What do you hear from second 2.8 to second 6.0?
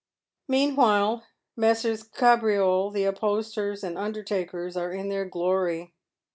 the upholsterers and undertakers, are in their glory.